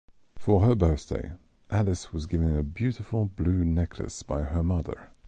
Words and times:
For 0.35 0.61
her 0.61 0.73
birthday, 0.73 1.33
Alice 1.69 2.11
was 2.11 2.25
given 2.25 2.55
a 2.57 2.63
beautiful 2.63 3.25
blue 3.25 3.63
necklace 3.63 4.23
by 4.23 4.41
her 4.41 4.63
mother. 4.63 5.09